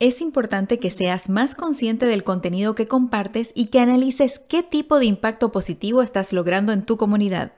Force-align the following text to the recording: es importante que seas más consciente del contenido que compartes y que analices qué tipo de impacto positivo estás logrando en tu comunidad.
es 0.00 0.22
importante 0.22 0.78
que 0.78 0.90
seas 0.90 1.28
más 1.28 1.54
consciente 1.54 2.06
del 2.06 2.24
contenido 2.24 2.74
que 2.74 2.88
compartes 2.88 3.52
y 3.54 3.66
que 3.66 3.80
analices 3.80 4.40
qué 4.48 4.62
tipo 4.62 4.98
de 4.98 5.04
impacto 5.04 5.52
positivo 5.52 6.00
estás 6.00 6.32
logrando 6.32 6.72
en 6.72 6.86
tu 6.86 6.96
comunidad. 6.96 7.52